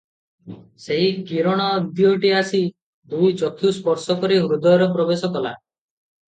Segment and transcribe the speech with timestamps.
[0.85, 1.67] ସେହି କିରଣ
[1.99, 2.61] ଦିଓଟି ଆସି
[3.13, 5.55] ଦୁଇ ଚକ୍ଷୁ ସ୍ପର୍ଶ କରି ହୃଦୟରେ ପ୍ରବେଶ କଲା।